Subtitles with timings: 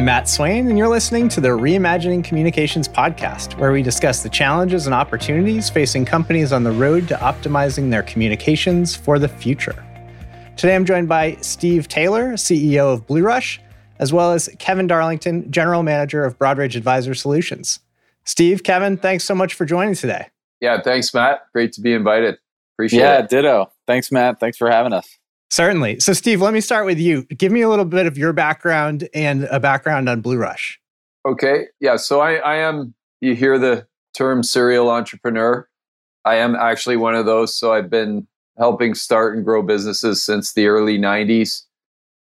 [0.00, 4.30] I'm Matt Swain, and you're listening to the Reimagining Communications podcast, where we discuss the
[4.30, 9.84] challenges and opportunities facing companies on the road to optimizing their communications for the future.
[10.56, 13.60] Today, I'm joined by Steve Taylor, CEO of Blue Rush,
[13.98, 17.80] as well as Kevin Darlington, General Manager of Broadridge Advisor Solutions.
[18.24, 20.28] Steve, Kevin, thanks so much for joining today.
[20.62, 21.40] Yeah, thanks, Matt.
[21.52, 22.38] Great to be invited.
[22.74, 23.20] Appreciate yeah, it.
[23.20, 23.72] Yeah, ditto.
[23.86, 24.40] Thanks, Matt.
[24.40, 25.19] Thanks for having us.
[25.50, 25.98] Certainly.
[25.98, 27.24] So, Steve, let me start with you.
[27.24, 30.80] Give me a little bit of your background and a background on Blue Rush.
[31.26, 31.66] Okay.
[31.80, 31.96] Yeah.
[31.96, 35.68] So, I, I am, you hear the term serial entrepreneur.
[36.24, 37.54] I am actually one of those.
[37.54, 41.62] So, I've been helping start and grow businesses since the early 90s,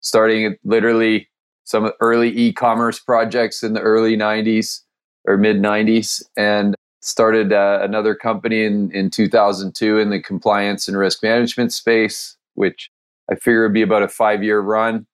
[0.01, 1.29] starting at literally
[1.65, 4.81] some early e commerce projects in the early 90s
[5.25, 10.98] or mid 90s, and started uh, another company in, in 2002 in the compliance and
[10.98, 12.89] risk management space, which
[13.30, 15.05] I figure it'd be about a five year run.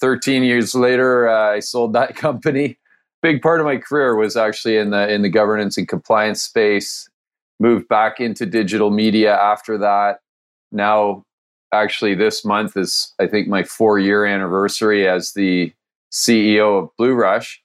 [0.00, 2.78] 13 years later, uh, I sold that company.
[3.22, 7.08] Big part of my career was actually in the in the governance and compliance space.
[7.60, 10.18] Moved back into digital media after that.
[10.72, 11.24] Now,
[11.72, 15.72] actually, this month is I think my four year anniversary as the
[16.12, 17.62] CEO of Blue Rush.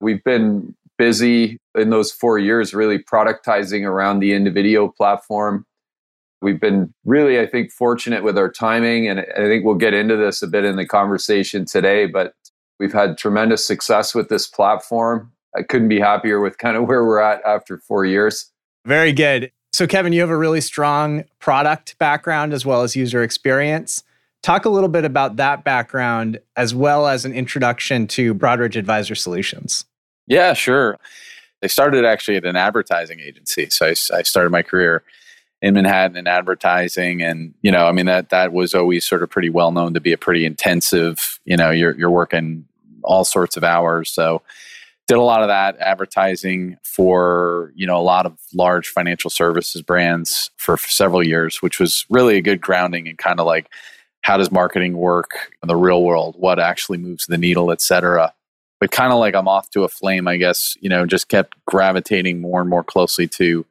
[0.00, 5.64] We've been busy in those four years, really productizing around the Individeo platform
[6.46, 9.08] We've been really, I think, fortunate with our timing.
[9.08, 12.34] And I think we'll get into this a bit in the conversation today, but
[12.78, 15.32] we've had tremendous success with this platform.
[15.56, 18.52] I couldn't be happier with kind of where we're at after four years.
[18.84, 19.50] Very good.
[19.72, 24.04] So, Kevin, you have a really strong product background as well as user experience.
[24.44, 29.16] Talk a little bit about that background as well as an introduction to Broadridge Advisor
[29.16, 29.84] Solutions.
[30.28, 30.96] Yeah, sure.
[31.60, 33.68] I started actually at an advertising agency.
[33.68, 35.02] So I, I started my career
[35.62, 37.22] in Manhattan in advertising.
[37.22, 40.00] And, you know, I mean, that, that was always sort of pretty well known to
[40.00, 42.66] be a pretty intensive, you know, you're, you're working
[43.02, 44.10] all sorts of hours.
[44.10, 44.42] So
[45.08, 49.80] did a lot of that advertising for, you know, a lot of large financial services
[49.82, 53.68] brands for, for several years, which was really a good grounding and kind of like,
[54.22, 56.34] how does marketing work in the real world?
[56.36, 58.32] What actually moves the needle, et cetera
[58.80, 61.56] but kind of like I'm off to a flame, I guess, you know, just kept
[61.66, 63.64] gravitating more and more closely to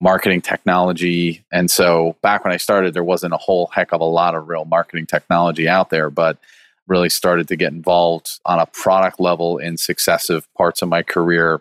[0.00, 1.44] marketing technology.
[1.52, 4.48] And so back when I started, there wasn't a whole heck of a lot of
[4.48, 6.38] real marketing technology out there, but
[6.86, 11.60] really started to get involved on a product level in successive parts of my career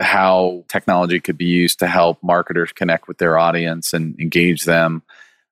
[0.00, 5.02] how technology could be used to help marketers connect with their audience and engage them.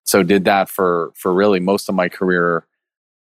[0.05, 2.65] So did that for for really most of my career.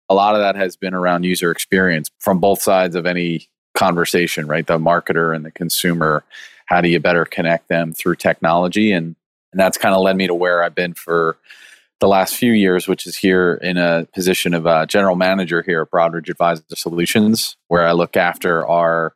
[0.09, 4.47] A lot of that has been around user experience from both sides of any conversation
[4.47, 4.65] right?
[4.65, 6.23] The marketer and the consumer
[6.67, 8.91] how do you better connect them through technology?
[8.91, 9.15] And
[9.51, 11.37] and that's kind of led me to where I've been for
[11.99, 15.81] the last few years, which is here in a position of a general manager here
[15.81, 19.13] at Broadridge Advisor Solutions, where I look after our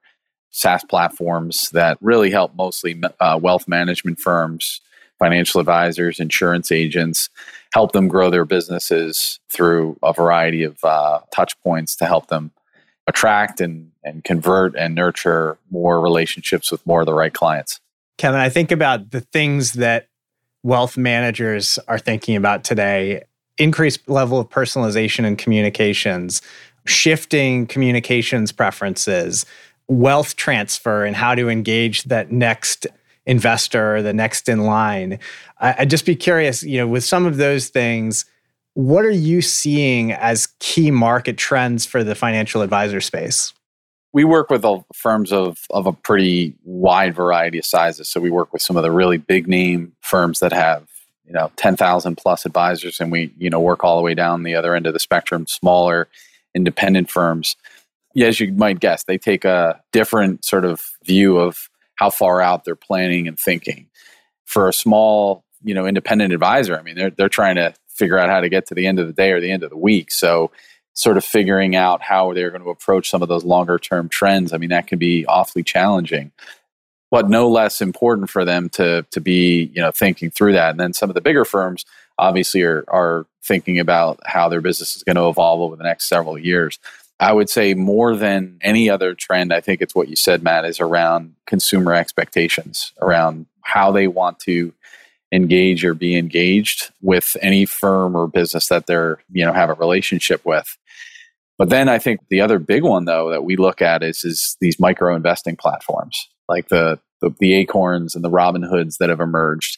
[0.49, 4.81] SaaS platforms that really help mostly uh, wealth management firms,
[5.19, 7.29] financial advisors, insurance agents,
[7.73, 12.51] help them grow their businesses through a variety of uh, touch points to help them
[13.11, 17.79] attract and, and convert and nurture more relationships with more of the right clients.
[18.17, 20.07] Kevin, I think about the things that
[20.63, 23.23] wealth managers are thinking about today
[23.57, 26.41] increased level of personalization and communications,
[26.85, 29.45] shifting communications preferences,
[29.87, 32.87] wealth transfer, and how to engage that next
[33.25, 35.19] investor, the next in line.
[35.59, 38.25] I'd just be curious, you know, with some of those things,
[38.73, 43.53] what are you seeing as key market trends for the financial advisor space?
[44.13, 48.09] We work with firms of, of a pretty wide variety of sizes.
[48.09, 50.87] So we work with some of the really big name firms that have,
[51.25, 54.55] you know, 10,000 plus advisors and we, you know, work all the way down the
[54.55, 56.07] other end of the spectrum, smaller
[56.53, 57.55] independent firms.
[58.21, 62.65] As you might guess, they take a different sort of view of how far out
[62.65, 63.87] they're planning and thinking.
[64.45, 68.29] For a small, you know, independent advisor, I mean, they're they're trying to figure out
[68.29, 70.11] how to get to the end of the day or the end of the week.
[70.11, 70.49] So,
[70.93, 74.51] sort of figuring out how they're going to approach some of those longer term trends,
[74.51, 76.31] I mean, that can be awfully challenging.
[77.11, 80.71] But no less important for them to to be, you know, thinking through that.
[80.71, 81.85] And then some of the bigger firms
[82.17, 86.09] obviously are are thinking about how their business is going to evolve over the next
[86.09, 86.79] several years.
[87.19, 90.65] I would say more than any other trend, I think it's what you said, Matt,
[90.65, 94.73] is around consumer expectations, around how they want to
[95.31, 99.73] engage or be engaged with any firm or business that they're you know have a
[99.75, 100.77] relationship with
[101.57, 104.57] but then i think the other big one though that we look at is is
[104.59, 109.77] these micro investing platforms like the the, the acorns and the Robinhoods that have emerged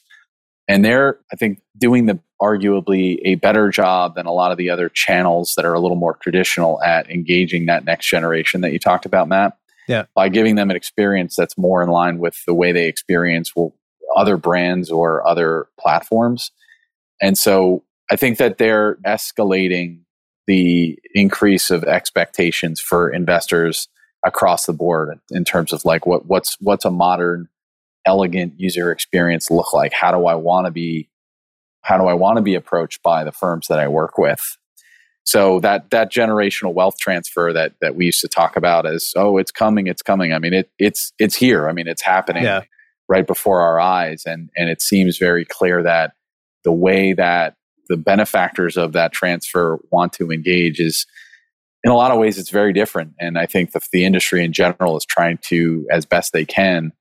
[0.67, 4.69] and they're i think doing the arguably a better job than a lot of the
[4.69, 8.79] other channels that are a little more traditional at engaging that next generation that you
[8.79, 9.57] talked about, Matt.
[9.87, 10.05] Yeah.
[10.13, 13.55] By giving them an experience that's more in line with the way they experience
[14.15, 16.51] other brands or other platforms.
[17.21, 20.01] And so I think that they're escalating
[20.47, 23.87] the increase of expectations for investors
[24.25, 27.49] across the board in terms of like what what's what's a modern
[28.05, 29.93] elegant user experience look like?
[29.93, 31.09] How do i want to be
[31.81, 34.57] how do i want to be approached by the firms that i work with?
[35.25, 39.37] So that that generational wealth transfer that that we used to talk about as oh
[39.37, 40.33] it's coming it's coming.
[40.33, 41.69] I mean it it's it's here.
[41.69, 42.43] I mean it's happening.
[42.43, 42.63] Yeah.
[43.07, 44.23] Right before our eyes.
[44.25, 46.13] And and it seems very clear that
[46.63, 47.55] the way that
[47.89, 51.05] the benefactors of that transfer want to engage is
[51.83, 53.13] in a lot of ways it's very different.
[53.19, 56.93] And i think the, the industry in general is trying to as best they can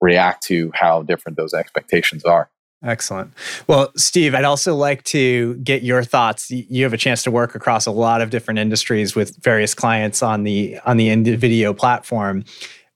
[0.00, 2.50] react to how different those expectations are.
[2.82, 3.32] Excellent.
[3.66, 6.50] Well steve i'd also like to get your thoughts.
[6.50, 10.22] You have a chance to work across a lot of different industries with various clients
[10.22, 12.44] on the on the video platform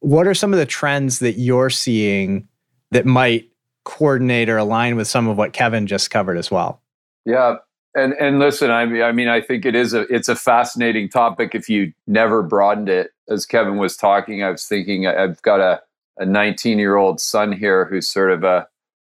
[0.01, 2.49] what are some of the trends that you're seeing
[2.91, 3.51] that might
[3.85, 6.81] coordinate or align with some of what kevin just covered as well
[7.29, 7.57] yeah,
[7.95, 11.11] and and listen, I mean, I mean, I think it is a it's a fascinating
[11.11, 11.55] topic.
[11.55, 15.83] If you never broadened it, as Kevin was talking, I was thinking I've got a
[16.17, 18.67] a 19 year old son here who's sort of a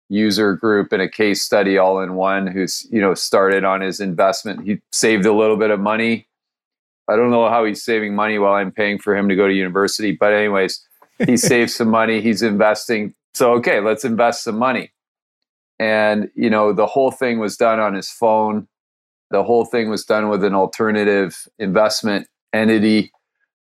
[0.08, 2.48] user group and a case study all in one.
[2.48, 4.66] Who's you know started on his investment.
[4.66, 6.26] He saved a little bit of money.
[7.10, 9.54] I don't know how he's saving money while I'm paying for him to go to
[9.54, 10.80] university, but anyways,
[11.26, 12.20] he saved some money.
[12.20, 13.14] He's investing.
[13.34, 14.92] So okay, let's invest some money
[15.80, 18.68] and you know the whole thing was done on his phone
[19.30, 23.10] the whole thing was done with an alternative investment entity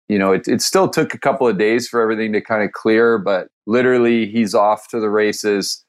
[0.08, 2.72] you know it, it still took a couple of days for everything to kind of
[2.72, 5.84] clear but literally he's off to the races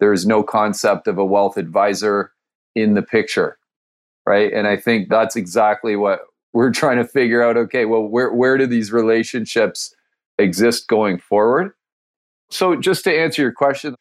[0.00, 2.32] there's no concept of a wealth advisor
[2.74, 3.58] in the picture
[4.24, 6.20] right and i think that's exactly what
[6.52, 9.94] we're trying to figure out okay well where where do these relationships
[10.38, 11.72] exist going forward?
[12.50, 13.94] So just to answer your question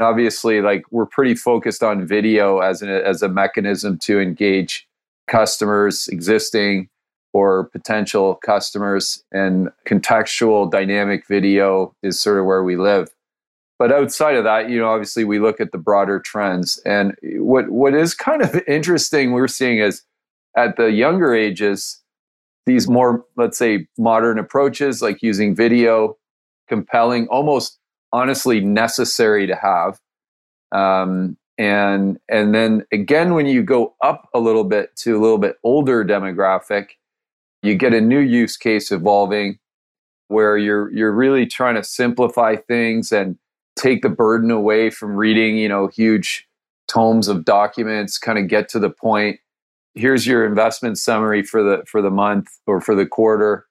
[0.00, 4.86] obviously like we're pretty focused on video as an as a mechanism to engage
[5.26, 6.88] customers existing
[7.32, 13.10] or potential customers and contextual dynamic video is sort of where we live.
[13.78, 17.70] But outside of that you know obviously we look at the broader trends and what
[17.70, 20.02] what is kind of interesting we're seeing is
[20.58, 22.02] at the younger ages
[22.66, 26.16] these more let's say modern approaches like using video
[26.68, 27.78] compelling almost
[28.12, 29.98] honestly necessary to have.
[30.72, 35.38] Um, and and then again, when you go up a little bit to a little
[35.38, 36.90] bit older demographic,
[37.62, 39.58] you get a new use case evolving
[40.28, 43.36] where you're you're really trying to simplify things and
[43.76, 46.46] take the burden away from reading, you know, huge
[46.86, 49.40] tomes of documents, kind of get to the point.
[49.98, 53.66] Here's your investment summary for the for the month or for the quarter.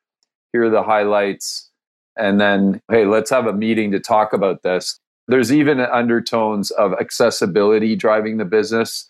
[0.51, 1.69] Here are the highlights.
[2.17, 4.99] And then hey let's have a meeting to talk about this.
[5.29, 9.09] There's even undertones of accessibility driving the business.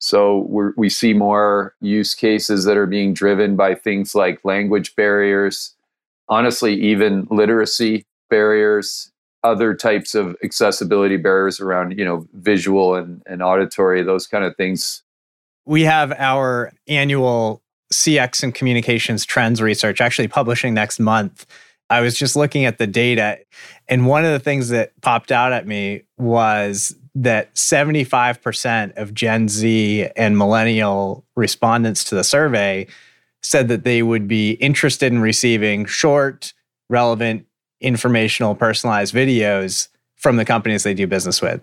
[0.00, 5.74] So we see more use cases that are being driven by things like language barriers
[6.28, 9.10] honestly even literacy barriers
[9.44, 14.56] other types of accessibility barriers around you know visual and, and auditory those kind of
[14.56, 15.02] things
[15.68, 21.46] we have our annual cx and communications trends research actually publishing next month
[21.90, 23.38] I was just looking at the data,
[23.88, 29.48] and one of the things that popped out at me was that 75% of Gen
[29.48, 32.86] Z and millennial respondents to the survey
[33.42, 36.52] said that they would be interested in receiving short,
[36.90, 37.46] relevant,
[37.80, 41.62] informational, personalized videos from the companies they do business with.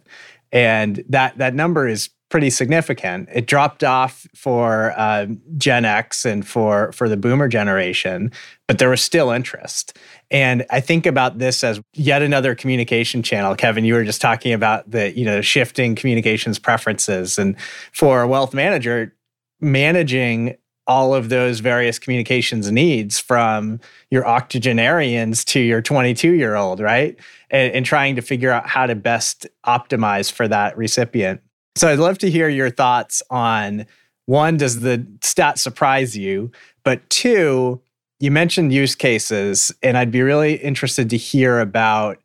[0.52, 3.30] And that that number is pretty significant.
[3.32, 5.28] It dropped off for uh,
[5.58, 8.32] Gen X and for for the Boomer generation,
[8.68, 9.98] but there was still interest.
[10.32, 13.56] And I think about this as yet another communication channel.
[13.56, 17.60] Kevin, you were just talking about the you know shifting communications preferences, and
[17.92, 19.16] for a wealth manager,
[19.62, 23.80] managing all of those various communications needs from
[24.12, 27.18] your octogenarians to your 22 year old, right?
[27.50, 31.42] And, and, trying to figure out how to best optimize for that recipient.
[31.76, 33.86] So I'd love to hear your thoughts on
[34.28, 36.52] one, does the stat surprise you?
[36.84, 37.82] But two,
[38.20, 42.18] you mentioned use cases, and I'd be really interested to hear about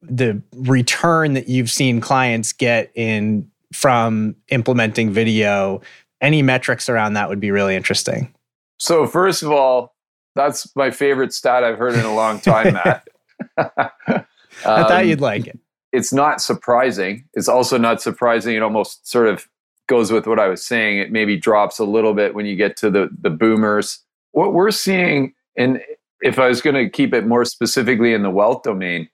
[0.00, 5.80] the return that you've seen clients get in from implementing video.
[6.20, 8.32] Any metrics around that would be really interesting.
[8.78, 9.94] So, first of all,
[10.34, 13.08] that's my favorite stat I've heard in a long time, Matt.
[13.56, 13.66] um,
[14.64, 15.58] I thought you'd like it
[15.94, 17.24] it's not surprising.
[17.34, 18.56] It's also not surprising.
[18.56, 19.46] It almost sort of
[19.88, 20.98] goes with what I was saying.
[20.98, 24.00] It maybe drops a little bit when you get to the the boomers.
[24.32, 25.80] What we're seeing, and
[26.20, 29.08] if I was going to keep it more specifically in the wealth domain,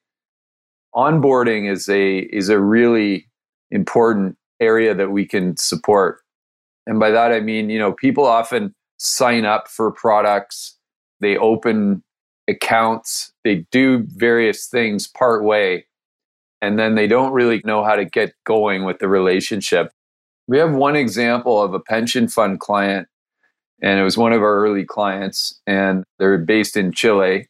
[0.94, 3.28] onboarding is a is a really
[3.70, 6.20] important area that we can support.
[6.86, 10.78] And by that I mean, you know, people often sign up for products,
[11.20, 12.02] they open
[12.48, 15.86] accounts, they do various things part way,
[16.62, 19.92] and then they don't really know how to get going with the relationship.
[20.46, 23.08] We have one example of a pension fund client,
[23.82, 27.48] and it was one of our early clients, and they're based in Chile.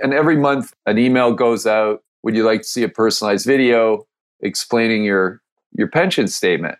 [0.00, 4.06] And every month, an email goes out Would you like to see a personalized video
[4.40, 5.40] explaining your,
[5.72, 6.78] your pension statement?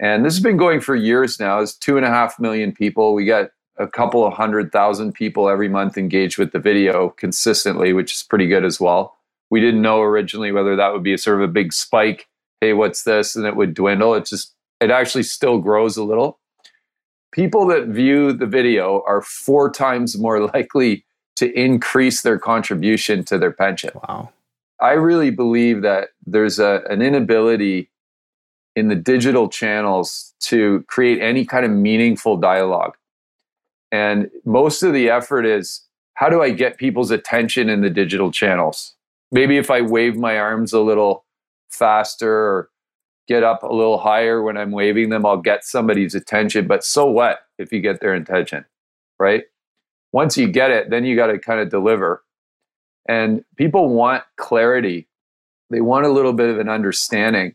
[0.00, 1.58] And this has been going for years now.
[1.60, 3.14] It's two and a half million people.
[3.14, 7.92] We got a couple of hundred thousand people every month engaged with the video consistently,
[7.92, 9.17] which is pretty good as well.
[9.50, 12.28] We didn't know originally whether that would be a sort of a big spike
[12.60, 13.36] hey, what's this?
[13.36, 14.14] And it would dwindle.
[14.14, 16.38] It just, it actually still grows a little.
[17.32, 21.04] People that view the video are four times more likely
[21.36, 23.90] to increase their contribution to their pension.
[24.08, 24.30] Wow.
[24.80, 27.90] I really believe that there's a, an inability
[28.76, 32.96] in the digital channels to create any kind of meaningful dialogue.
[33.90, 35.82] And most of the effort is
[36.14, 38.94] how do I get people's attention in the digital channels?
[39.30, 41.24] Maybe if I wave my arms a little
[41.70, 42.70] faster or
[43.28, 46.66] get up a little higher when I'm waving them, I'll get somebody's attention.
[46.66, 48.64] But so what if you get their attention,
[49.18, 49.44] right?
[50.12, 52.24] Once you get it, then you got to kind of deliver.
[53.06, 55.08] And people want clarity,
[55.70, 57.54] they want a little bit of an understanding.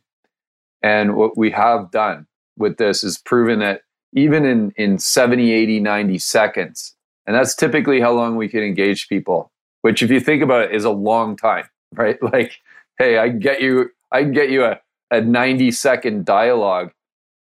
[0.82, 2.28] And what we have done
[2.58, 3.82] with this is proven that
[4.14, 9.08] even in, in 70, 80, 90 seconds, and that's typically how long we can engage
[9.08, 9.52] people,
[9.84, 12.22] which, if you think about it, is a long time, right?
[12.24, 12.60] Like,
[12.98, 14.80] hey, I get you I get you a,
[15.12, 16.92] a 90 second dialogue.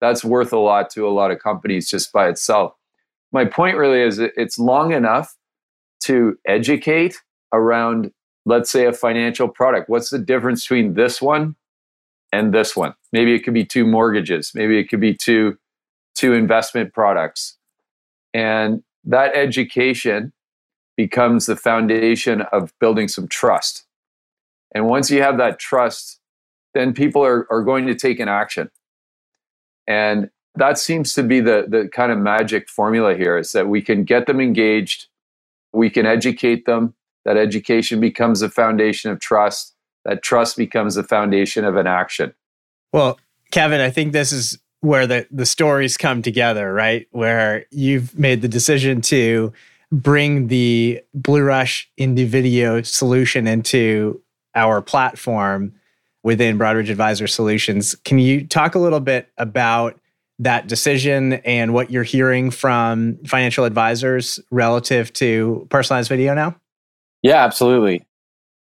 [0.01, 2.73] That's worth a lot to a lot of companies just by itself.
[3.31, 5.35] My point really is it's long enough
[6.01, 7.21] to educate
[7.53, 8.11] around,
[8.45, 9.89] let's say, a financial product.
[9.89, 11.55] What's the difference between this one
[12.31, 12.93] and this one?
[13.11, 14.51] Maybe it could be two mortgages.
[14.53, 15.57] Maybe it could be two,
[16.15, 17.57] two investment products.
[18.33, 20.33] And that education
[20.95, 23.85] becomes the foundation of building some trust.
[24.73, 26.19] And once you have that trust,
[26.73, 28.69] then people are, are going to take an action.
[29.87, 33.81] And that seems to be the, the kind of magic formula here is that we
[33.81, 35.07] can get them engaged,
[35.71, 36.93] we can educate them,
[37.25, 39.73] that education becomes a foundation of trust,
[40.05, 42.33] that trust becomes the foundation of an action.
[42.91, 43.19] Well,
[43.51, 47.07] Kevin, I think this is where the, the stories come together, right?
[47.11, 49.53] Where you've made the decision to
[49.93, 54.19] bring the Blue Rush IndiVideo solution into
[54.55, 55.73] our platform
[56.23, 57.95] within Broadridge Advisor Solutions.
[58.03, 59.99] Can you talk a little bit about
[60.39, 66.55] that decision and what you're hearing from financial advisors relative to personalized video now?
[67.21, 68.03] Yeah, absolutely.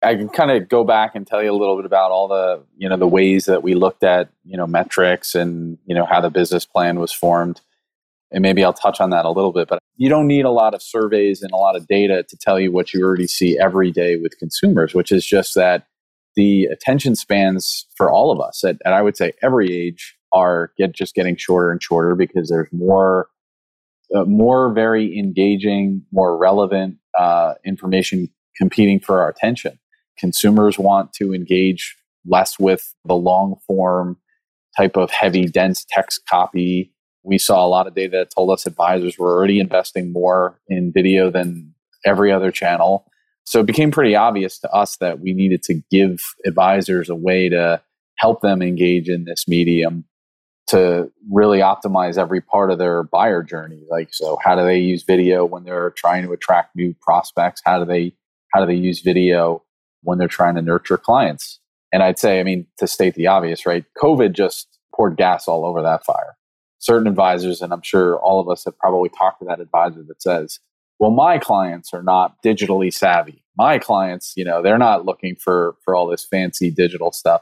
[0.01, 2.63] I can kind of go back and tell you a little bit about all the,
[2.77, 6.21] you know, the ways that we looked at, you know, metrics and, you know, how
[6.21, 7.61] the business plan was formed.
[8.31, 10.75] And maybe I'll touch on that a little bit, but you don't need a lot
[10.75, 13.91] of surveys and a lot of data to tell you what you already see every
[13.91, 15.87] day with consumers, which is just that
[16.35, 20.71] the attention spans for all of us at, at I would say every age are
[20.77, 23.27] get just getting shorter and shorter because there's more
[24.15, 29.77] uh, more very engaging, more relevant uh, information competing for our attention.
[30.17, 31.95] Consumers want to engage
[32.25, 34.17] less with the long form
[34.75, 36.93] type of heavy, dense text copy.
[37.23, 40.91] We saw a lot of data that told us advisors were already investing more in
[40.91, 41.73] video than
[42.05, 43.05] every other channel.
[43.43, 47.49] So it became pretty obvious to us that we needed to give advisors a way
[47.49, 47.81] to
[48.17, 50.05] help them engage in this medium
[50.67, 53.83] to really optimize every part of their buyer journey.
[53.89, 57.61] Like, so how do they use video when they're trying to attract new prospects?
[57.65, 58.13] How do they,
[58.53, 59.63] how do they use video
[60.03, 61.59] when they're trying to nurture clients?
[61.91, 63.83] And I'd say, I mean, to state the obvious, right?
[63.97, 66.35] COVID just poured gas all over that fire.
[66.79, 70.21] Certain advisors, and I'm sure all of us have probably talked to that advisor that
[70.21, 70.59] says,
[70.99, 73.43] well my clients are not digitally savvy.
[73.57, 77.41] My clients you know they're not looking for for all this fancy digital stuff.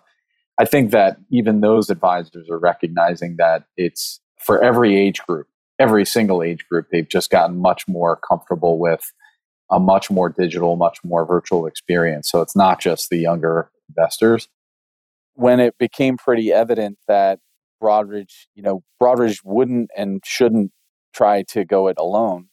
[0.59, 5.47] I think that even those advisors are recognizing that it's for every age group
[5.79, 9.11] every single age group they've just gotten much more comfortable with
[9.69, 12.29] a much more digital much more virtual experience.
[12.29, 14.47] So it's not just the younger investors.
[15.33, 17.39] When it became pretty evident that
[17.81, 20.71] broadridge you know broadridge wouldn't and shouldn't
[21.13, 22.47] try to go it alone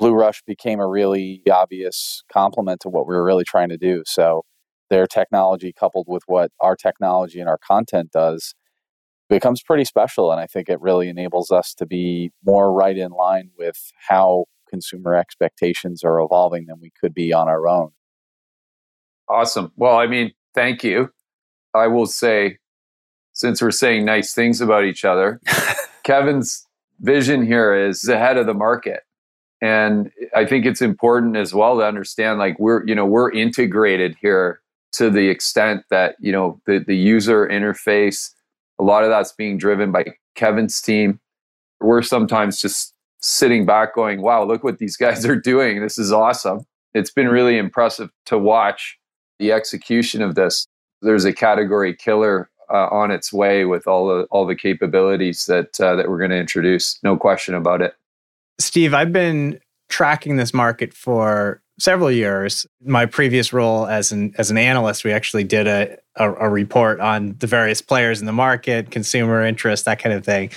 [0.00, 4.02] Blue Rush became a really obvious complement to what we were really trying to do.
[4.06, 4.44] So
[4.88, 8.54] their technology coupled with what our technology and our content does
[9.28, 10.32] becomes pretty special.
[10.32, 14.46] And I think it really enables us to be more right in line with how
[14.70, 17.90] consumer expectations are evolving than we could be on our own.
[19.28, 19.70] Awesome.
[19.76, 21.10] Well, I mean, thank you.
[21.74, 22.56] I will say,
[23.40, 25.40] since we're saying nice things about each other,
[26.02, 26.66] Kevin's
[27.00, 29.00] vision here is ahead of the market.
[29.62, 34.14] And I think it's important as well to understand like we're, you know, we're integrated
[34.20, 34.60] here
[34.92, 38.30] to the extent that, you know, the, the user interface,
[38.78, 40.04] a lot of that's being driven by
[40.34, 41.18] Kevin's team.
[41.80, 42.92] We're sometimes just
[43.22, 45.80] sitting back going, wow, look what these guys are doing.
[45.80, 46.60] This is awesome.
[46.92, 48.98] It's been really impressive to watch
[49.38, 50.66] the execution of this.
[51.00, 55.80] There's a category killer uh, on its way with all the all the capabilities that
[55.80, 56.98] uh, that we're going to introduce.
[57.02, 57.94] No question about it.
[58.58, 62.66] Steve, I've been tracking this market for several years.
[62.84, 67.00] My previous role as an as an analyst, we actually did a, a, a report
[67.00, 70.50] on the various players in the market, consumer interest, that kind of thing.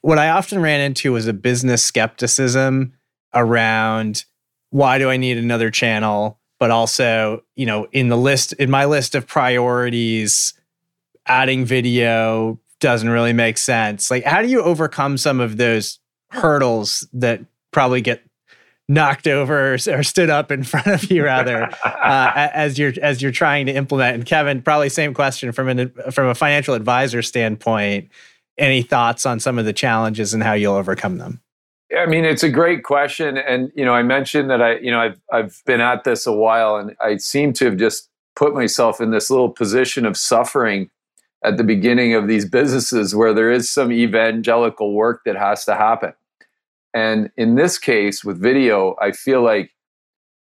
[0.00, 2.94] What I often ran into was a business skepticism
[3.34, 4.24] around
[4.70, 6.38] why do I need another channel?
[6.58, 10.54] But also, you know, in the list, in my list of priorities,
[11.30, 14.10] adding video doesn't really make sense.
[14.10, 18.22] Like, how do you overcome some of those hurdles that probably get
[18.88, 23.30] knocked over or, stood up in front of you rather uh, as you're as you're
[23.30, 24.16] trying to implement?
[24.16, 28.08] And kevin probably same question from an from a financial advisor standpoint.
[28.58, 31.40] Any thoughts on some of the challenges and how you'll overcome them?
[31.96, 35.00] I mean, it's a great question, and you know, I mentioned that I, you know,
[35.00, 39.00] I've I've been at this a while, and I seem to have just put myself
[39.00, 40.90] in this little position of suffering
[41.44, 45.74] at the beginning of these businesses where there is some evangelical work that has to
[45.74, 46.12] happen.
[46.92, 49.70] And in this case with video, I feel like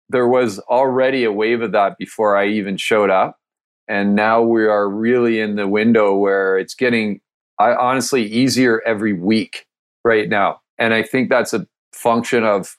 [0.10, 3.40] there was already a wave of that before I even showed up.
[3.88, 7.22] And now we are really in the window where it's getting
[7.60, 9.66] I, honestly easier every week
[10.04, 10.62] right now.
[10.78, 12.78] And I think that's a function of,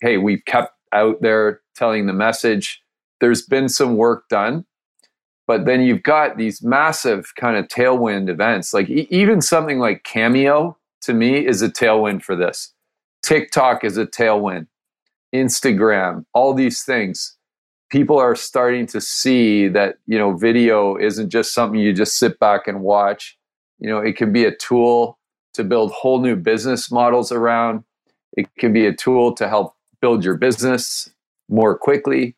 [0.00, 2.80] hey, we've kept out there telling the message.
[3.20, 4.64] There's been some work done,
[5.46, 8.72] but then you've got these massive kind of tailwind events.
[8.72, 12.72] Like e- even something like Cameo to me is a tailwind for this.
[13.22, 14.66] TikTok is a tailwind,
[15.34, 17.36] Instagram, all these things.
[17.90, 22.38] People are starting to see that, you know, video isn't just something you just sit
[22.38, 23.36] back and watch.
[23.78, 25.18] You know, it can be a tool
[25.54, 27.84] to build whole new business models around.
[28.36, 31.10] It can be a tool to help build your business
[31.48, 32.34] more quickly.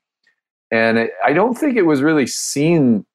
[0.75, 3.07] And it, I don't think it was really seen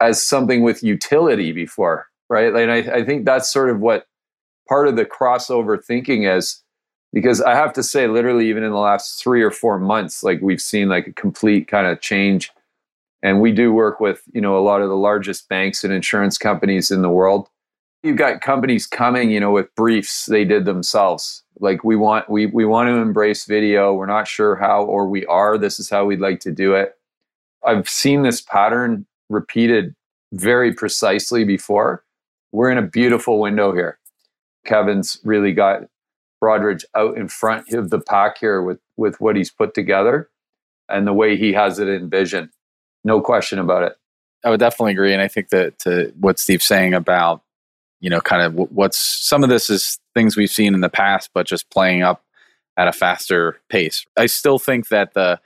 [0.00, 2.54] as something with utility before, right?
[2.54, 4.06] And I, I think that's sort of what
[4.68, 6.62] part of the crossover thinking is
[7.12, 10.40] because I have to say, literally, even in the last three or four months, like
[10.40, 12.52] we've seen like a complete kind of change.
[13.20, 16.38] And we do work with, you know, a lot of the largest banks and insurance
[16.38, 17.48] companies in the world.
[18.04, 21.42] You've got companies coming, you know, with briefs they did themselves.
[21.58, 23.92] Like we want we we want to embrace video.
[23.92, 25.58] We're not sure how or we are.
[25.58, 26.94] This is how we'd like to do it.
[27.68, 29.94] I've seen this pattern repeated
[30.32, 32.02] very precisely before.
[32.50, 33.98] We're in a beautiful window here.
[34.64, 35.82] Kevin's really got
[36.42, 40.30] Broadridge out in front of the pack here with with what he's put together
[40.88, 42.48] and the way he has it envisioned.
[43.04, 43.96] No question about it.
[44.44, 47.42] I would definitely agree, and I think that to what Steve's saying about
[48.00, 51.30] you know kind of what's some of this is things we've seen in the past,
[51.34, 52.24] but just playing up
[52.78, 54.06] at a faster pace.
[54.16, 55.38] I still think that the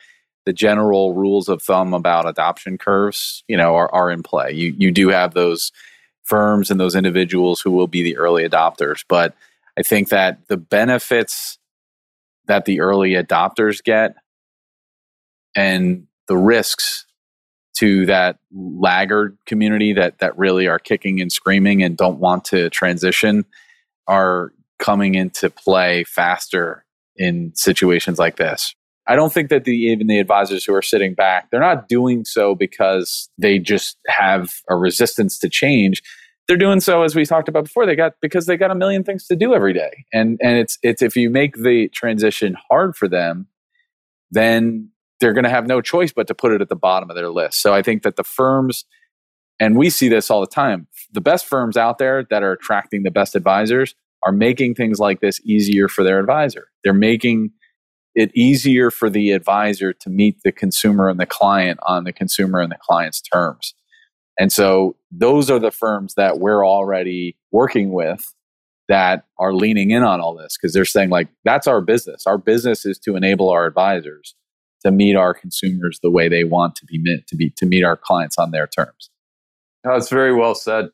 [0.45, 4.53] the general rules of thumb about adoption curves, you know, are, are in play.
[4.53, 5.73] You you do have those
[6.25, 9.35] firms and those individuals who will be the early adopters, but
[9.79, 11.59] I think that the benefits
[12.47, 14.17] that the early adopters get
[15.57, 17.07] and the risks
[17.75, 22.69] to that laggard community that that really are kicking and screaming and don't want to
[22.71, 23.45] transition
[24.07, 26.85] are coming into play faster
[27.17, 28.75] in situations like this.
[29.13, 32.25] I don't think that the even the advisors who are sitting back, they're not doing
[32.25, 36.03] so because they just have a resistance to change.
[36.49, 39.05] They're doing so as we talked about before they got because they got a million
[39.05, 40.07] things to do every day.
[40.15, 43.49] And and it's it's if you make the transition hard for them
[44.31, 44.89] then
[45.21, 47.29] they're going to have no choice but to put it at the bottom of their
[47.29, 47.61] list.
[47.61, 48.87] So i think that the firms
[49.61, 53.03] and we see this all the time the best firms out there that are attracting
[53.03, 53.95] the best advisors
[54.25, 56.69] are making things like this easier for their advisor.
[56.85, 57.51] They're making
[58.15, 62.61] it easier for the advisor to meet the consumer and the client on the consumer
[62.61, 63.75] and the client's terms
[64.39, 68.35] and so those are the firms that we're already working with
[68.89, 72.27] that are leaning in on all this because they're saying like that's our business.
[72.27, 74.35] Our business is to enable our advisors
[74.85, 77.85] to meet our consumers the way they want to be met to be to meet
[77.85, 79.11] our clients on their terms.
[79.85, 80.91] That's very well said.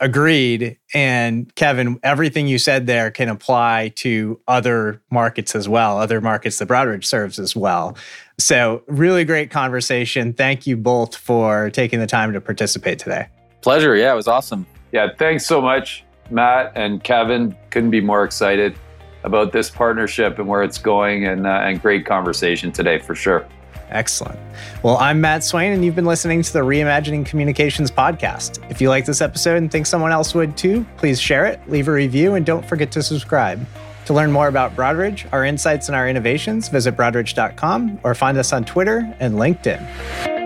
[0.00, 0.78] Agreed.
[0.94, 6.58] And Kevin, everything you said there can apply to other markets as well, other markets
[6.58, 7.96] that Broadridge serves as well.
[8.38, 10.32] So, really great conversation.
[10.32, 13.26] Thank you both for taking the time to participate today.
[13.60, 13.96] Pleasure.
[13.96, 14.66] Yeah, it was awesome.
[14.92, 17.56] Yeah, thanks so much, Matt and Kevin.
[17.70, 18.78] Couldn't be more excited
[19.24, 23.46] about this partnership and where it's going, and, uh, and great conversation today for sure.
[23.90, 24.38] Excellent.
[24.82, 28.68] Well, I'm Matt Swain, and you've been listening to the Reimagining Communications podcast.
[28.70, 31.88] If you like this episode and think someone else would too, please share it, leave
[31.88, 33.64] a review, and don't forget to subscribe.
[34.06, 38.52] To learn more about Broadridge, our insights, and our innovations, visit broadridge.com or find us
[38.52, 40.37] on Twitter and LinkedIn.